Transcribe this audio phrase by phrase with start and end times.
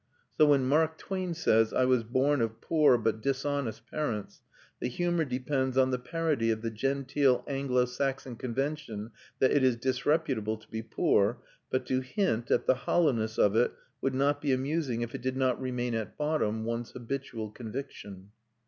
[0.35, 4.41] So when Mark Twain says, "I was born of poor but dishonest parents,"
[4.79, 9.75] the humour depends on the parody of the genteel Anglo Saxon convention that it is
[9.75, 11.37] disreputable to be poor;
[11.69, 15.37] but to hint at the hollowness of it would not be amusing if it did
[15.37, 18.31] not remain at bottom one's habitual conviction.